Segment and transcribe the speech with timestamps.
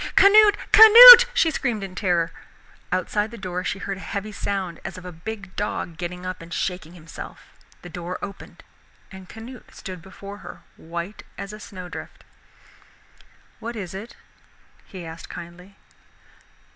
[0.15, 2.31] "Canute, Canute!" she screamed in terror.
[2.91, 6.41] Outside the door she heard a heavy sound as of a big dog getting up
[6.41, 7.51] and shaking himself.
[7.83, 8.63] The door opened
[9.11, 12.23] and Canute stood before her, white as a snow drift.
[13.59, 14.15] "What is it?"
[14.87, 15.75] he asked kindly.